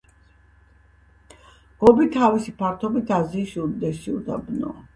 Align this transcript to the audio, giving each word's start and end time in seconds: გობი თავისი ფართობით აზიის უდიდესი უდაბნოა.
გობი 1.85 2.09
თავისი 2.17 2.55
ფართობით 2.63 3.15
აზიის 3.21 3.55
უდიდესი 3.67 4.19
უდაბნოა. 4.21 4.87